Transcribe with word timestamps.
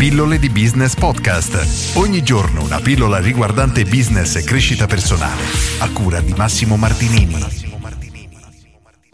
Pillole 0.00 0.38
di 0.38 0.48
Business 0.48 0.94
Podcast. 0.94 1.94
Ogni 1.98 2.22
giorno 2.22 2.64
una 2.64 2.80
pillola 2.80 3.18
riguardante 3.18 3.84
business 3.84 4.34
e 4.36 4.42
crescita 4.42 4.86
personale. 4.86 5.42
A 5.80 5.90
cura 5.92 6.22
di 6.22 6.32
Massimo 6.34 6.78
Martinini. 6.78 7.36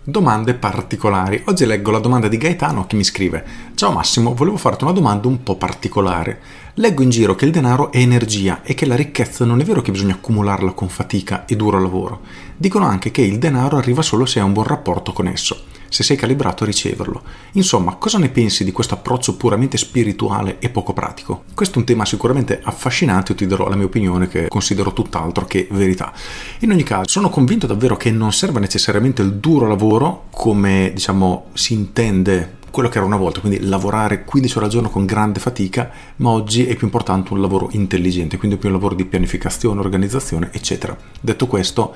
Domande 0.05 0.55
particolari. 0.55 1.42
Oggi 1.47 1.67
leggo 1.67 1.91
la 1.91 1.98
domanda 1.98 2.29
di 2.29 2.37
Gaetano 2.37 2.87
che 2.87 2.95
mi 2.95 3.03
scrive: 3.03 3.45
Ciao 3.75 3.91
Massimo, 3.91 4.33
volevo 4.33 4.57
farti 4.57 4.84
una 4.84 4.92
domanda 4.92 5.27
un 5.27 5.42
po' 5.42 5.57
particolare. 5.57 6.39
Leggo 6.75 7.03
in 7.03 7.11
giro 7.11 7.34
che 7.34 7.47
il 7.47 7.51
denaro 7.51 7.91
è 7.91 7.98
energia 7.98 8.62
e 8.62 8.75
che 8.75 8.87
la 8.87 8.95
ricchezza 8.95 9.45
non 9.45 9.61
è 9.61 9.64
vero 9.64 9.83
che 9.83 9.91
bisogna 9.91 10.14
accumularla 10.14 10.70
con 10.70 10.89
fatica 10.89 11.47
e 11.47 11.57
duro 11.57 11.81
lavoro. 11.81 12.20
Dicono 12.57 12.87
anche 12.87 13.11
che 13.11 13.23
il 13.23 13.39
denaro 13.39 13.77
arriva 13.77 14.03
solo 14.03 14.25
se 14.25 14.39
hai 14.39 14.47
un 14.47 14.53
buon 14.53 14.69
rapporto 14.69 15.12
con 15.12 15.27
esso 15.27 15.64
se 15.89 16.03
sei 16.03 16.17
calibrato 16.17 16.65
a 16.65 16.67
riceverlo. 16.67 17.23
Insomma, 17.53 17.95
cosa 17.97 18.19
ne 18.19 18.29
pensi 18.29 18.65
di 18.65 18.73
questo 18.73 18.95
approccio 18.95 19.37
puramente 19.37 19.77
spirituale 19.77 20.59
e 20.59 20.70
poco 20.70 20.92
pratico? 20.92 21.45
Questo 21.55 21.77
è 21.77 21.79
un 21.79 21.84
tema 21.84 22.05
sicuramente 22.05 22.61
affascinante, 22.62 23.33
io 23.33 23.39
ti 23.39 23.47
darò 23.47 23.69
la 23.69 23.77
mia 23.77 23.87
opinione 23.87 24.29
che 24.29 24.48
considero 24.48 24.92
tutt'altro 24.92 25.45
che 25.47 25.69
verità. 25.70 26.12
In 26.61 26.70
ogni 26.70 26.83
caso, 26.83 27.09
sono 27.09 27.31
convinto 27.31 27.67
davvero 27.67 27.97
che 27.97 28.11
non 28.11 28.33
serve 28.33 28.61
necessariamente 28.61 29.23
il 29.23 29.34
duro 29.34 29.67
lavoro 29.67 30.27
come, 30.31 30.91
diciamo, 30.95 31.47
si 31.55 31.75
intende 31.75 32.64
quello 32.77 32.91
che 32.91 32.98
era 32.98 33.07
una 33.07 33.17
volta, 33.17 33.41
quindi 33.41 33.67
lavorare 33.67 34.23
15 34.25 34.57
ore 34.59 34.67
al 34.67 34.70
giorno 34.70 34.91
con 34.91 35.07
grande 35.07 35.41
fatica, 35.41 35.91
ma 36.17 36.29
oggi 36.29 36.67
è 36.67 36.77
più 36.77 36.87
importante 36.87 37.33
un 37.33 37.41
lavoro 37.41 37.69
intelligente, 37.73 38.37
quindi 38.37 38.59
più 38.59 38.69
un 38.69 38.75
lavoro 38.75 38.95
di 38.95 39.07
pianificazione, 39.07 39.81
organizzazione, 39.81 40.51
eccetera. 40.53 40.95
Detto 41.19 41.47
questo, 41.47 41.95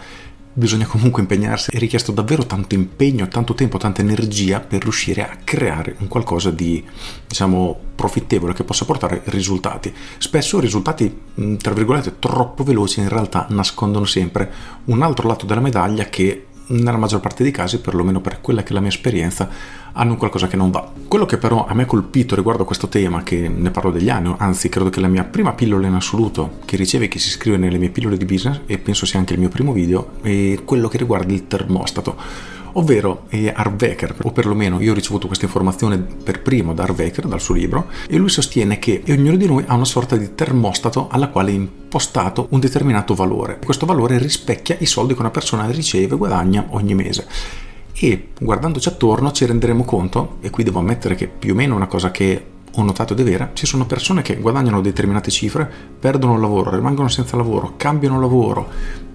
bisogna 0.52 0.86
comunque 0.86 1.22
impegnarsi, 1.22 1.70
è 1.70 1.78
richiesto 1.78 2.12
davvero 2.12 2.44
tanto 2.44 2.74
impegno, 2.74 3.28
tanto 3.28 3.54
tempo, 3.54 3.78
tanta 3.78 4.00
energia 4.00 4.60
per 4.60 4.82
riuscire 4.82 5.22
a 5.22 5.36
creare 5.42 5.96
un 5.98 6.08
qualcosa 6.08 6.50
di, 6.50 6.84
diciamo, 7.26 7.78
profittevole 7.94 8.54
che 8.54 8.64
possa 8.64 8.84
portare 8.84 9.22
risultati. 9.26 9.92
Spesso 10.18 10.58
risultati, 10.58 11.20
tra 11.58 11.72
virgolette, 11.72 12.18
troppo 12.18 12.64
veloci 12.64 13.00
in 13.00 13.08
realtà 13.08 13.46
nascondono 13.50 14.04
sempre 14.04 14.52
un 14.86 15.02
altro 15.02 15.28
lato 15.28 15.46
della 15.46 15.60
medaglia 15.60 16.04
che 16.04 16.46
nella 16.70 16.98
maggior 16.98 17.20
parte 17.20 17.42
dei 17.42 17.52
casi, 17.52 17.80
perlomeno 17.80 18.20
per 18.20 18.40
quella 18.40 18.62
che 18.62 18.70
è 18.70 18.72
la 18.72 18.80
mia 18.80 18.88
esperienza, 18.88 19.48
hanno 19.92 20.16
qualcosa 20.16 20.46
che 20.46 20.56
non 20.56 20.70
va. 20.70 20.90
Quello 21.08 21.26
che 21.26 21.36
però 21.36 21.66
a 21.66 21.74
me 21.74 21.82
ha 21.82 21.86
colpito 21.86 22.34
riguardo 22.34 22.62
a 22.62 22.66
questo 22.66 22.88
tema, 22.88 23.22
che 23.22 23.48
ne 23.48 23.70
parlo 23.70 23.90
degli 23.90 24.08
anni, 24.08 24.34
anzi 24.38 24.68
credo 24.68 24.90
che 24.90 25.00
la 25.00 25.08
mia 25.08 25.24
prima 25.24 25.52
pillola 25.52 25.86
in 25.86 25.94
assoluto 25.94 26.58
che 26.64 26.76
riceve 26.76 27.08
che 27.08 27.18
si 27.18 27.30
scrive 27.30 27.56
nelle 27.56 27.78
mie 27.78 27.90
pillole 27.90 28.16
di 28.16 28.24
business, 28.24 28.60
e 28.66 28.78
penso 28.78 29.06
sia 29.06 29.18
anche 29.18 29.34
il 29.34 29.40
mio 29.40 29.48
primo 29.48 29.72
video, 29.72 30.12
è 30.22 30.58
quello 30.64 30.88
che 30.88 30.98
riguarda 30.98 31.32
il 31.32 31.46
termostato 31.46 32.16
ovvero 32.74 33.26
Harvecker, 33.30 34.16
o 34.22 34.32
perlomeno 34.32 34.80
io 34.80 34.92
ho 34.92 34.94
ricevuto 34.94 35.26
questa 35.26 35.44
informazione 35.44 35.98
per 35.98 36.42
primo 36.42 36.74
da 36.74 36.84
Harvecker, 36.84 37.26
dal 37.26 37.40
suo 37.40 37.54
libro, 37.54 37.88
e 38.08 38.16
lui 38.16 38.28
sostiene 38.28 38.78
che 38.78 39.02
ognuno 39.08 39.36
di 39.36 39.46
noi 39.46 39.64
ha 39.66 39.74
una 39.74 39.84
sorta 39.84 40.16
di 40.16 40.34
termostato 40.34 41.08
alla 41.10 41.28
quale 41.28 41.50
è 41.50 41.54
impostato 41.54 42.46
un 42.50 42.60
determinato 42.60 43.14
valore. 43.14 43.58
Questo 43.64 43.86
valore 43.86 44.18
rispecchia 44.18 44.76
i 44.78 44.86
soldi 44.86 45.14
che 45.14 45.20
una 45.20 45.30
persona 45.30 45.68
riceve 45.70 46.14
e 46.14 46.18
guadagna 46.18 46.66
ogni 46.70 46.94
mese 46.94 47.26
e 47.92 48.28
guardandoci 48.38 48.88
attorno 48.88 49.32
ci 49.32 49.44
renderemo 49.44 49.84
conto, 49.84 50.36
e 50.40 50.50
qui 50.50 50.64
devo 50.64 50.78
ammettere 50.78 51.14
che 51.14 51.26
più 51.26 51.52
o 51.52 51.56
meno 51.56 51.74
è 51.74 51.76
una 51.76 51.86
cosa 51.86 52.10
che 52.10 52.44
ho 52.72 52.82
notato 52.82 53.12
ed 53.12 53.20
è 53.20 53.24
vera, 53.24 53.50
ci 53.52 53.66
sono 53.66 53.84
persone 53.84 54.22
che 54.22 54.36
guadagnano 54.36 54.80
determinate 54.80 55.30
cifre, 55.30 55.70
perdono 55.98 56.34
il 56.34 56.40
lavoro, 56.40 56.70
rimangono 56.70 57.08
senza 57.08 57.36
lavoro, 57.36 57.74
cambiano 57.76 58.20
lavoro, 58.20 58.68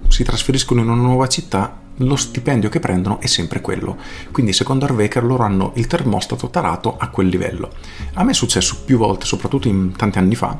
si 0.08 0.24
trasferiscono 0.24 0.82
in 0.82 0.90
una 0.90 1.02
nuova 1.02 1.28
città, 1.28 1.80
lo 1.98 2.16
stipendio 2.16 2.70
che 2.70 2.80
prendono 2.80 3.20
è 3.20 3.28
sempre 3.28 3.62
quello. 3.62 3.98
Quindi 4.32 4.54
secondo 4.54 4.86
Arveker 4.86 5.24
loro 5.24 5.44
hanno 5.44 5.72
il 5.76 5.88
termostato 5.88 6.50
tarato 6.50 6.98
a 6.98 7.10
quel 7.10 7.28
livello. 7.28 7.72
A 8.14 8.24
me 8.24 8.32
è 8.32 8.34
successo 8.34 8.84
più 8.84 8.98
volte, 8.98 9.26
soprattutto 9.26 9.68
in 9.68 9.94
tanti 9.96 10.18
anni 10.18 10.36
fa, 10.36 10.58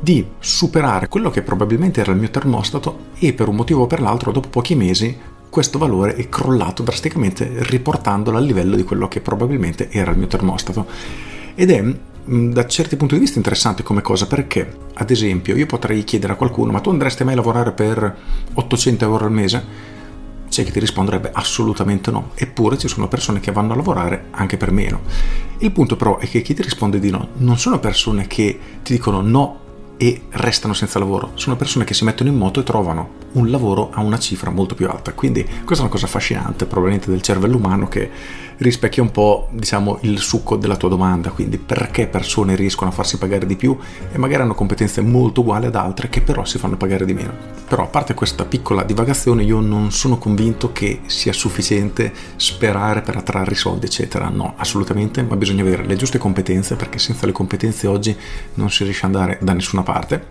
di 0.00 0.26
superare 0.38 1.08
quello 1.08 1.30
che 1.30 1.42
probabilmente 1.42 2.00
era 2.00 2.12
il 2.12 2.18
mio 2.18 2.30
termostato 2.30 3.08
e 3.18 3.32
per 3.32 3.48
un 3.48 3.56
motivo 3.56 3.82
o 3.82 3.86
per 3.86 4.00
l'altro 4.00 4.32
dopo 4.32 4.48
pochi 4.48 4.74
mesi 4.74 5.18
questo 5.50 5.78
valore 5.78 6.14
è 6.14 6.28
crollato 6.28 6.84
drasticamente 6.84 7.50
riportandolo 7.64 8.36
al 8.36 8.44
livello 8.44 8.76
di 8.76 8.84
quello 8.84 9.08
che 9.08 9.20
probabilmente 9.20 9.90
era 9.90 10.12
il 10.12 10.16
mio 10.16 10.28
termostato. 10.28 10.86
Ed 11.56 11.70
è 11.70 11.94
da 12.24 12.66
certi 12.66 12.96
punti 12.96 13.14
di 13.14 13.20
vista 13.20 13.38
interessante 13.38 13.82
come 13.82 14.02
cosa 14.02 14.26
perché, 14.26 14.76
ad 14.94 15.10
esempio, 15.10 15.56
io 15.56 15.66
potrei 15.66 16.04
chiedere 16.04 16.34
a 16.34 16.36
qualcuno 16.36 16.72
ma 16.72 16.80
tu 16.80 16.90
andresti 16.90 17.24
mai 17.24 17.32
a 17.34 17.36
lavorare 17.36 17.72
per 17.72 18.16
800 18.54 19.04
euro 19.04 19.24
al 19.24 19.32
mese? 19.32 19.88
C'è 20.48 20.64
chi 20.64 20.72
ti 20.72 20.80
risponderebbe 20.80 21.30
assolutamente 21.32 22.10
no, 22.10 22.30
eppure 22.34 22.76
ci 22.76 22.88
sono 22.88 23.06
persone 23.08 23.38
che 23.40 23.52
vanno 23.52 23.72
a 23.72 23.76
lavorare 23.76 24.26
anche 24.32 24.56
per 24.56 24.72
meno. 24.72 25.00
Il 25.58 25.70
punto 25.70 25.96
però 25.96 26.18
è 26.18 26.28
che 26.28 26.42
chi 26.42 26.54
ti 26.54 26.62
risponde 26.62 26.98
di 26.98 27.10
no 27.10 27.28
non 27.36 27.56
sono 27.56 27.78
persone 27.78 28.26
che 28.26 28.58
ti 28.82 28.94
dicono 28.94 29.20
no 29.20 29.58
e 29.96 30.22
restano 30.30 30.72
senza 30.72 30.98
lavoro, 30.98 31.32
sono 31.34 31.56
persone 31.56 31.84
che 31.84 31.94
si 31.94 32.04
mettono 32.04 32.30
in 32.30 32.36
moto 32.36 32.60
e 32.60 32.62
trovano 32.64 33.10
un 33.32 33.50
lavoro 33.50 33.90
a 33.92 34.00
una 34.00 34.18
cifra 34.18 34.50
molto 34.50 34.74
più 34.74 34.88
alta. 34.88 35.12
Quindi 35.12 35.44
questa 35.44 35.84
è 35.84 35.86
una 35.86 35.88
cosa 35.88 36.06
affascinante, 36.06 36.66
probabilmente 36.66 37.10
del 37.10 37.22
cervello 37.22 37.56
umano 37.56 37.88
che 37.88 38.10
rispecchia 38.58 39.02
un 39.02 39.10
po', 39.10 39.48
diciamo, 39.52 39.98
il 40.02 40.18
succo 40.18 40.56
della 40.56 40.76
tua 40.76 40.88
domanda, 40.88 41.30
quindi 41.30 41.58
perché 41.58 42.06
persone 42.06 42.54
riescono 42.54 42.90
a 42.90 42.92
farsi 42.92 43.16
pagare 43.18 43.46
di 43.46 43.56
più 43.56 43.76
e 44.12 44.18
magari 44.18 44.42
hanno 44.42 44.54
competenze 44.54 45.00
molto 45.00 45.40
uguali 45.40 45.66
ad 45.66 45.74
altre 45.74 46.08
che 46.08 46.20
però 46.20 46.44
si 46.44 46.58
fanno 46.58 46.76
pagare 46.76 47.04
di 47.04 47.14
meno. 47.14 47.32
Però 47.66 47.84
a 47.84 47.86
parte 47.86 48.14
questa 48.14 48.44
piccola 48.44 48.82
divagazione, 48.82 49.44
io 49.44 49.60
non 49.60 49.92
sono 49.92 50.18
convinto 50.18 50.72
che 50.72 51.00
sia 51.06 51.32
sufficiente 51.32 52.12
sperare 52.36 53.00
per 53.00 53.16
attrarre 53.16 53.52
i 53.52 53.56
soldi, 53.56 53.86
eccetera. 53.86 54.28
No, 54.28 54.54
assolutamente, 54.56 55.22
ma 55.22 55.36
bisogna 55.36 55.62
avere 55.62 55.84
le 55.84 55.96
giuste 55.96 56.18
competenze 56.18 56.76
perché 56.76 56.98
senza 56.98 57.26
le 57.26 57.32
competenze 57.32 57.86
oggi 57.86 58.14
non 58.54 58.70
si 58.70 58.84
riesce 58.84 59.06
ad 59.06 59.14
andare 59.14 59.38
da 59.40 59.52
nessuna 59.54 59.82
parte. 59.82 60.26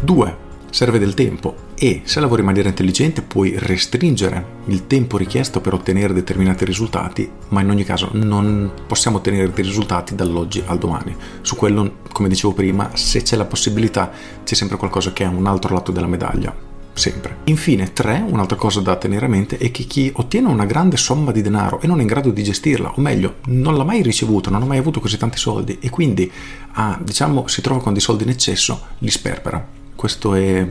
Due, 0.00 0.46
serve 0.70 0.98
del 0.98 1.14
tempo 1.14 1.66
e 1.74 2.02
se 2.04 2.20
lavori 2.20 2.40
in 2.40 2.46
maniera 2.46 2.68
intelligente 2.68 3.22
puoi 3.22 3.54
restringere 3.56 4.56
il 4.66 4.86
tempo 4.86 5.16
richiesto 5.16 5.60
per 5.60 5.74
ottenere 5.74 6.12
determinati 6.12 6.64
risultati, 6.64 7.30
ma 7.48 7.60
in 7.60 7.70
ogni 7.70 7.84
caso 7.84 8.10
non 8.12 8.70
possiamo 8.86 9.18
ottenere 9.18 9.50
dei 9.52 9.64
risultati 9.64 10.14
dall'oggi 10.14 10.62
al 10.66 10.78
domani. 10.78 11.14
Su 11.40 11.56
quello, 11.56 11.98
come 12.12 12.28
dicevo 12.28 12.52
prima, 12.52 12.90
se 12.94 13.22
c'è 13.22 13.36
la 13.36 13.44
possibilità 13.44 14.10
c'è 14.44 14.54
sempre 14.54 14.76
qualcosa 14.76 15.12
che 15.12 15.24
è 15.24 15.28
un 15.28 15.46
altro 15.46 15.74
lato 15.74 15.92
della 15.92 16.06
medaglia. 16.06 16.66
Sempre. 16.92 17.36
Infine, 17.44 17.92
tre, 17.92 18.24
un'altra 18.26 18.56
cosa 18.56 18.80
da 18.80 18.96
tenere 18.96 19.26
a 19.26 19.28
mente 19.28 19.56
è 19.56 19.70
che 19.70 19.84
chi 19.84 20.10
ottiene 20.12 20.48
una 20.48 20.64
grande 20.64 20.96
somma 20.96 21.30
di 21.30 21.42
denaro 21.42 21.80
e 21.80 21.86
non 21.86 21.98
è 21.98 22.00
in 22.00 22.08
grado 22.08 22.30
di 22.30 22.42
gestirla, 22.42 22.94
o 22.96 23.00
meglio, 23.00 23.36
non 23.46 23.76
l'ha 23.76 23.84
mai 23.84 24.02
ricevuta, 24.02 24.50
non 24.50 24.62
ha 24.62 24.66
mai 24.66 24.78
avuto 24.78 24.98
così 24.98 25.16
tanti 25.16 25.38
soldi 25.38 25.78
e 25.80 25.90
quindi 25.90 26.28
ah, 26.72 26.98
diciamo, 27.00 27.46
si 27.46 27.60
trova 27.60 27.80
con 27.80 27.92
dei 27.92 28.02
soldi 28.02 28.24
in 28.24 28.30
eccesso, 28.30 28.82
li 28.98 29.10
sperpera 29.10 29.86
questo 29.98 30.34
è 30.34 30.66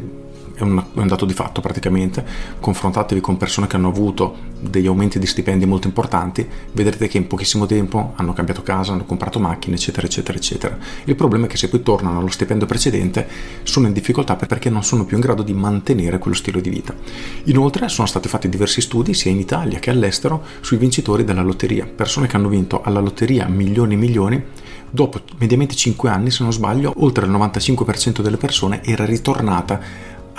è 0.57 0.63
un, 0.63 0.83
è 0.95 0.99
un 0.99 1.07
dato 1.07 1.25
di 1.25 1.33
fatto 1.33 1.61
praticamente, 1.61 2.25
confrontatevi 2.59 3.21
con 3.21 3.37
persone 3.37 3.67
che 3.67 3.75
hanno 3.75 3.89
avuto 3.89 4.35
degli 4.59 4.87
aumenti 4.87 5.19
di 5.19 5.27
stipendi 5.27 5.67
molto 5.67 5.85
importanti, 5.85 6.47
vedrete 6.71 7.07
che 7.07 7.17
in 7.17 7.27
pochissimo 7.27 7.67
tempo 7.67 8.13
hanno 8.15 8.33
cambiato 8.33 8.63
casa, 8.63 8.91
hanno 8.91 9.05
comprato 9.05 9.39
macchine, 9.39 9.75
eccetera, 9.75 10.07
eccetera, 10.07 10.35
eccetera. 10.35 10.77
Il 11.03 11.15
problema 11.15 11.45
è 11.45 11.47
che 11.47 11.57
se 11.57 11.69
poi 11.69 11.83
tornano 11.83 12.17
allo 12.17 12.29
stipendio 12.29 12.65
precedente 12.65 13.27
sono 13.61 13.85
in 13.85 13.93
difficoltà 13.93 14.35
perché 14.35 14.71
non 14.71 14.83
sono 14.83 15.05
più 15.05 15.17
in 15.17 15.21
grado 15.21 15.43
di 15.43 15.53
mantenere 15.53 16.17
quello 16.17 16.35
stile 16.35 16.59
di 16.59 16.71
vita. 16.71 16.95
Inoltre 17.43 17.87
sono 17.87 18.07
stati 18.07 18.27
fatti 18.27 18.49
diversi 18.49 18.81
studi 18.81 19.13
sia 19.13 19.29
in 19.29 19.37
Italia 19.37 19.77
che 19.77 19.91
all'estero 19.91 20.43
sui 20.61 20.77
vincitori 20.77 21.23
della 21.23 21.43
lotteria, 21.43 21.85
persone 21.85 22.25
che 22.25 22.35
hanno 22.35 22.49
vinto 22.49 22.81
alla 22.81 22.99
lotteria 22.99 23.47
milioni 23.47 23.93
e 23.93 23.97
milioni 23.97 24.43
dopo 24.89 25.21
mediamente 25.37 25.75
5 25.75 26.09
anni, 26.09 26.31
se 26.31 26.43
non 26.43 26.53
sbaglio, 26.53 26.93
oltre 26.97 27.25
il 27.25 27.31
95% 27.31 28.21
delle 28.21 28.37
persone 28.37 28.83
era 28.83 29.05
ritornata 29.05 29.79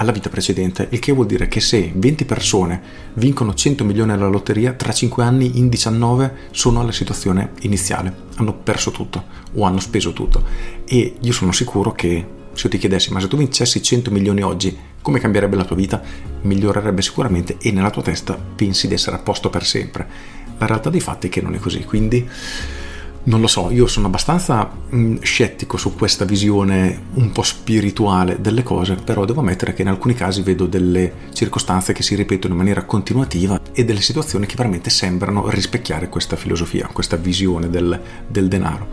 alla 0.01 0.13
vita 0.13 0.29
precedente, 0.29 0.87
il 0.91 1.01
che 1.01 1.13
vuol 1.13 1.27
dire 1.27 1.49
che 1.49 1.61
se 1.61 1.93
20 1.93 2.25
persone 2.25 2.81
vincono 3.15 3.53
100 3.53 3.85
milioni 3.85 4.13
alla 4.13 4.29
lotteria, 4.29 4.73
tra 4.73 4.93
5 4.93 5.25
anni 5.25 5.59
in 5.59 5.69
19 5.69 6.49
sono 6.53 6.81
alla 6.81 6.93
situazione 6.93 7.51
iniziale, 7.63 8.15
hanno 8.37 8.55
perso 8.55 8.93
tutto 8.93 9.25
o 9.55 9.65
hanno 9.65 9.81
speso 9.81 10.13
tutto. 10.13 10.45
E 10.85 11.17
io 11.21 11.33
sono 11.33 11.51
sicuro 11.51 11.93
che 11.93 12.37
se 12.53 12.65
io 12.65 12.71
ti 12.71 12.79
chiedessi 12.79 13.13
ma 13.13 13.21
se 13.21 13.29
tu 13.29 13.37
vincessi 13.37 13.83
100 13.83 14.11
milioni 14.13 14.43
oggi, 14.43 14.77
come 15.03 15.19
cambierebbe 15.19 15.57
la 15.57 15.65
tua 15.65 15.77
vita? 15.77 16.01
Migliorerebbe 16.43 17.03
sicuramente 17.03 17.57
e 17.61 17.73
nella 17.73 17.91
tua 17.91 18.03
testa 18.03 18.35
pensi 18.35 18.87
di 18.87 18.95
essere 18.95 19.17
a 19.17 19.21
posto 19.21 19.51
per 19.51 19.65
sempre. 19.65 20.07
La 20.59 20.67
realtà 20.67 20.91
dei 20.91 21.01
fatti 21.01 21.27
è 21.27 21.31
che 21.31 21.41
non 21.41 21.55
è 21.55 21.59
così, 21.59 21.85
quindi 21.85 22.29
non 23.29 23.43
lo 23.43 23.47
so, 23.47 23.71
io 23.71 23.87
sono 23.87 24.07
abbastanza 24.07 24.71
mm, 24.95 25.19
scettico 25.21 25.77
su 25.77 25.95
questa 25.95 26.25
visione 26.25 27.07
un 27.15 27.31
po' 27.31 27.43
spirituale 27.43 28.41
delle 28.41 28.63
cose, 28.63 28.95
però 28.95 29.27
devo 29.27 29.41
ammettere 29.41 29.75
che 29.75 29.83
in 29.83 29.89
alcuni 29.89 30.15
casi 30.15 30.41
vedo 30.41 30.67
delle 30.67 31.13
circostanze 31.35 31.93
che 31.93 32.03
si 32.03 32.15
ripetono 32.15 32.55
in 32.55 32.59
maniera 32.59 32.85
continuativa 32.85 33.61
e 33.73 33.85
delle 33.85 34.01
situazioni 34.01 34.47
che 34.47 34.57
veramente 34.57 34.89
sembrano 34.89 35.49
rispecchiare 35.51 36.09
questa 36.09 36.37
filosofia, 36.37 36.89
questa 36.91 37.17
visione 37.17 37.69
del, 37.69 38.01
del 38.27 38.49
denaro. 38.49 38.87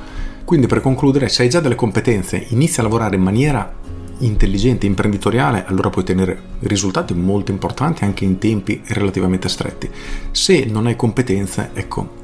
Quindi 0.43 0.67
per 0.67 0.81
concludere, 0.81 1.29
se 1.29 1.43
hai 1.43 1.49
già 1.49 1.61
delle 1.61 1.75
competenze, 1.75 2.45
inizia 2.49 2.81
a 2.81 2.85
lavorare 2.85 3.15
in 3.15 3.21
maniera 3.21 3.73
intelligente, 4.19 4.85
imprenditoriale, 4.85 5.65
allora 5.65 5.89
puoi 5.89 6.03
ottenere 6.03 6.39
risultati 6.59 7.13
molto 7.13 7.51
importanti 7.51 8.03
anche 8.03 8.25
in 8.25 8.37
tempi 8.37 8.81
relativamente 8.87 9.47
stretti. 9.47 9.89
Se 10.31 10.65
non 10.65 10.87
hai 10.87 10.95
competenze, 10.95 11.71
ecco, 11.73 12.23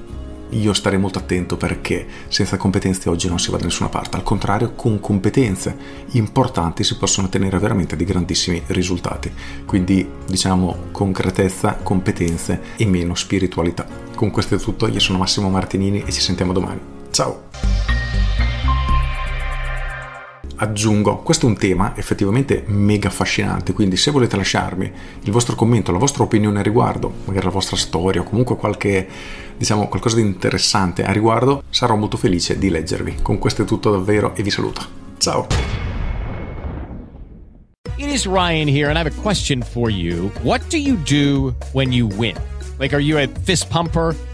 io 0.52 0.74
starei 0.74 1.00
molto 1.00 1.20
attento 1.20 1.58
perché 1.58 2.06
senza 2.28 2.58
competenze 2.58 3.10
oggi 3.10 3.28
non 3.28 3.40
si 3.40 3.52
va 3.52 3.58
da 3.58 3.66
nessuna 3.66 3.90
parte, 3.90 4.18
al 4.18 4.24
contrario 4.24 4.74
con 4.74 5.00
competenze 5.00 5.76
importanti 6.12 6.84
si 6.84 6.98
possono 6.98 7.28
ottenere 7.28 7.58
veramente 7.60 7.96
dei 7.96 8.06
grandissimi 8.06 8.62
risultati, 8.68 9.32
quindi 9.66 10.08
diciamo 10.26 10.90
concretezza, 10.92 11.80
competenze 11.82 12.62
e 12.78 12.86
meno 12.86 13.16
spiritualità. 13.16 13.86
Con 14.16 14.32
questo 14.32 14.56
è 14.56 14.60
tutto, 14.60 14.88
io 14.88 15.00
sono 15.00 15.18
Massimo 15.18 15.50
Martinini 15.50 16.04
e 16.06 16.12
ci 16.12 16.22
sentiamo 16.22 16.54
domani. 16.54 16.80
Ciao! 17.12 17.71
Aggiungo, 20.62 21.18
questo 21.18 21.48
è 21.48 21.50
un 21.50 21.58
tema 21.58 21.94
effettivamente 21.96 22.64
mega 22.68 23.08
affascinante, 23.08 23.74
quindi 23.74 23.98
se 23.98 24.12
volete 24.12 24.38
lasciarmi 24.38 24.92
il 25.22 25.32
vostro 25.32 25.56
commento, 25.56 25.92
la 25.92 25.98
vostra 25.98 26.24
opinione 26.24 26.60
a 26.60 26.62
riguardo, 26.62 27.12
magari 27.26 27.46
la 27.46 27.52
vostra 27.52 27.76
storia 27.76 28.22
o 28.22 28.24
comunque 28.24 28.56
qualche, 28.56 29.08
diciamo, 29.58 29.88
qualcosa 29.88 30.18
di 30.18 30.22
interessante 30.22 31.04
a 31.04 31.12
riguardo, 31.12 31.64
sarò 31.70 31.96
molto 31.96 32.16
felice 32.16 32.60
di 32.60 32.70
leggervi. 32.70 33.18
Con 33.24 33.40
questo 33.40 33.64
è 33.64 33.66
tutto 33.66 33.90
davvero 33.90 34.36
e 34.36 34.44
vi 34.44 34.52
saluto. 34.52 34.82
Ciao! 35.18 35.48
It 37.98 38.10
is 38.10 38.28
Ryan 38.28 38.68
here 38.68 38.90
and 38.90 38.98
I 38.98 39.02
have 39.02 39.12
a 39.12 39.22
question 39.22 39.64
for 39.64 39.90
you. 39.90 40.32
What 40.44 40.62
do 40.70 40.78
you 40.78 40.96
do 41.06 41.56
when 41.74 41.92
you 41.92 42.08
win? 42.18 42.36
Like 42.78 42.94
are 42.94 43.02
you 43.02 43.18
a 43.18 43.28
fist 43.46 43.68
pumper? 43.70 44.16